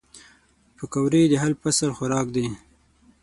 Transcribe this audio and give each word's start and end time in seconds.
پکورې 0.77 1.21
د 1.31 1.33
هر 1.43 1.51
فصل 1.61 1.89
خوراک 1.97 2.27
دي 2.35 2.47